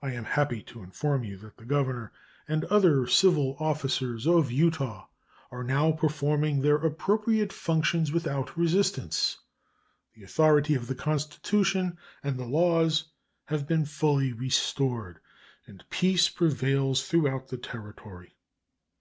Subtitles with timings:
[0.00, 2.12] I am happy to inform you that the governor
[2.46, 5.08] and other civil officers of Utah
[5.50, 9.38] are now performing their appropriate functions without resistance.
[10.14, 13.06] The authority of the Constitution and the laws
[13.46, 15.18] has been fully restored
[15.66, 18.36] and peace prevails throughout the Territory.